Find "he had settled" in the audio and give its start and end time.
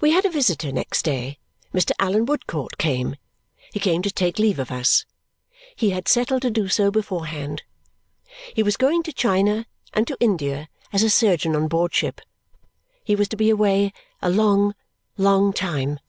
5.76-6.42